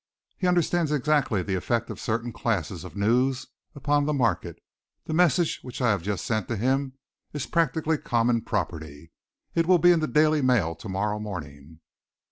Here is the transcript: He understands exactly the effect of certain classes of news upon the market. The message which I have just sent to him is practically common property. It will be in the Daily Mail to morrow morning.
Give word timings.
He 0.39 0.47
understands 0.47 0.91
exactly 0.91 1.43
the 1.43 1.53
effect 1.53 1.91
of 1.91 1.99
certain 1.99 2.33
classes 2.33 2.83
of 2.83 2.95
news 2.95 3.45
upon 3.75 4.07
the 4.07 4.15
market. 4.15 4.57
The 5.05 5.13
message 5.13 5.59
which 5.61 5.79
I 5.79 5.91
have 5.91 6.01
just 6.01 6.25
sent 6.25 6.47
to 6.47 6.57
him 6.57 6.93
is 7.33 7.45
practically 7.45 7.99
common 7.99 8.41
property. 8.41 9.11
It 9.53 9.67
will 9.67 9.77
be 9.77 9.91
in 9.91 9.99
the 9.99 10.07
Daily 10.07 10.41
Mail 10.41 10.73
to 10.73 10.89
morrow 10.89 11.19
morning. 11.19 11.81